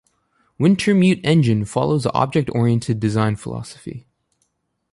[0.59, 4.07] Wintermute Engine follows the object-oriented design philosophy.